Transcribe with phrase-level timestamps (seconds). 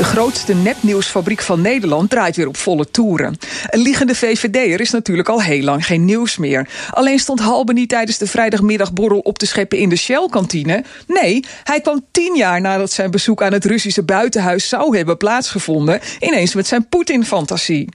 [0.00, 3.36] De grootste nepnieuwsfabriek van Nederland draait weer op volle toeren.
[3.66, 6.68] Een liegende VVD'er is natuurlijk al heel lang geen nieuws meer.
[6.90, 10.84] Alleen stond Halbe niet tijdens de vrijdagmiddagborrel op te scheppen in de Shell-kantine.
[11.06, 16.00] Nee, hij kwam tien jaar nadat zijn bezoek aan het Russische buitenhuis zou hebben plaatsgevonden...
[16.20, 17.88] ineens met zijn Poetin-fantasie.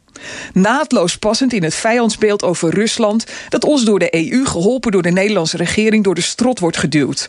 [0.53, 3.25] Naadloos passend in het vijandsbeeld over Rusland...
[3.49, 6.03] dat ons door de EU, geholpen door de Nederlandse regering...
[6.03, 7.27] door de strot wordt geduwd.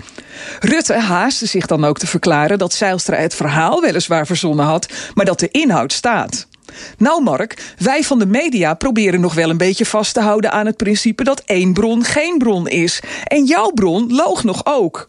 [0.60, 2.58] Rutte haastte zich dan ook te verklaren...
[2.58, 4.88] dat Zeilstra het verhaal weliswaar verzonnen had...
[5.14, 6.46] maar dat de inhoud staat.
[6.98, 10.66] Nou Mark, wij van de media proberen nog wel een beetje vast te houden aan
[10.66, 13.00] het principe dat één bron geen bron is.
[13.24, 15.08] En jouw bron loog nog ook.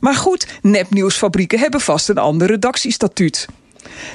[0.00, 3.46] Maar goed, nepnieuwsfabrieken hebben vast een ander redactiestatuut.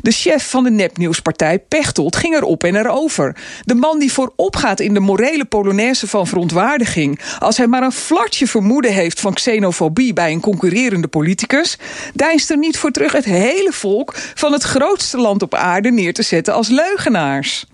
[0.01, 3.37] De chef van de nepnieuwspartij, Pechtold, ging erop en erover.
[3.63, 7.19] De man die voorop gaat in de morele polonaise van verontwaardiging...
[7.39, 10.13] als hij maar een flartje vermoeden heeft van xenofobie...
[10.13, 11.77] bij een concurrerende politicus...
[12.13, 16.13] deinst er niet voor terug het hele volk van het grootste land op aarde neer
[16.13, 17.65] te zetten als leugenaars.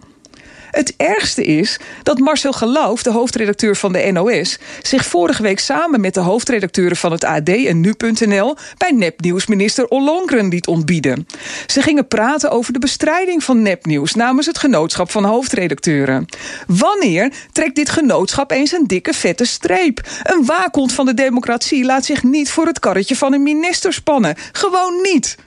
[0.78, 4.60] Het ergste is dat Marcel Geloof, de hoofdredacteur van de NOS...
[4.82, 8.56] zich vorige week samen met de hoofdredacteuren van het AD en Nu.nl...
[8.78, 11.28] bij nepnieuwsminister Ollongren liet ontbieden.
[11.68, 14.14] Ze gingen praten over de bestrijding van nepnieuws...
[14.14, 16.26] namens het genootschap van hoofdredacteuren.
[16.68, 20.08] Wanneer trekt dit genootschap eens een dikke vette streep?
[20.24, 24.36] Een waakhond van de democratie laat zich niet voor het karretje van een minister spannen.
[24.52, 25.38] Gewoon niet.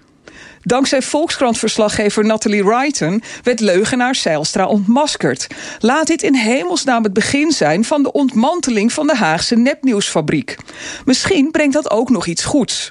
[0.63, 5.47] Dankzij Volkskrant-verslaggever Nathalie Wrighton werd leugenaar Zeilstra ontmaskerd.
[5.79, 10.57] Laat dit in hemelsnaam het begin zijn van de ontmanteling van de Haagse nepnieuwsfabriek.
[11.05, 12.91] Misschien brengt dat ook nog iets goeds.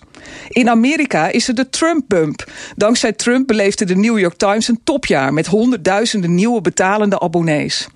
[0.49, 2.51] In Amerika is er de Trump-bump.
[2.75, 7.87] Dankzij Trump beleefde de New York Times een topjaar met honderdduizenden nieuwe betalende abonnees.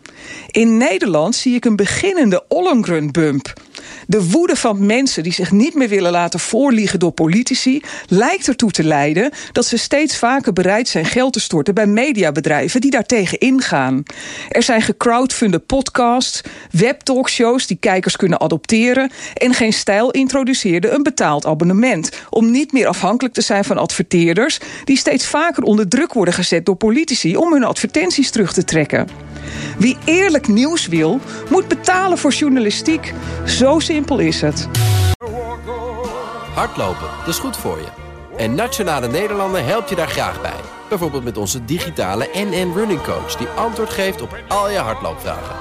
[0.51, 3.53] In Nederland zie ik een beginnende Ollongren-bump.
[4.07, 8.71] De woede van mensen die zich niet meer willen laten voorliegen door politici lijkt ertoe
[8.71, 13.39] te leiden dat ze steeds vaker bereid zijn geld te storten bij mediabedrijven die daartegen
[13.39, 14.03] ingaan.
[14.49, 16.41] Er zijn gecrowdfunde podcasts,
[16.71, 22.87] webtalkshows die kijkers kunnen adopteren en Geen Stijl introduceerde een betaald abonnement om niet meer
[22.87, 27.53] afhankelijk te zijn van adverteerders die steeds vaker onder druk worden gezet door politici om
[27.53, 29.07] hun advertenties terug te trekken.
[29.77, 31.19] Wie eerlijk nieuws wil,
[31.49, 33.13] moet betalen voor journalistiek.
[33.45, 34.67] Zo simpel is het.
[36.53, 37.87] Hardlopen, dat is goed voor je.
[38.37, 40.59] En Nationale Nederlanden helpt je daar graag bij.
[40.89, 43.35] Bijvoorbeeld met onze digitale NN Running Coach...
[43.35, 45.55] die antwoord geeft op al je hardloopvragen.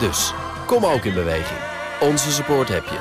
[0.00, 0.32] Dus,
[0.66, 1.58] kom ook in beweging.
[2.00, 2.98] Onze support heb je.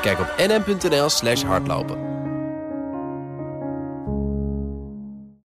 [0.00, 2.15] Kijk op nn.nl slash hardlopen.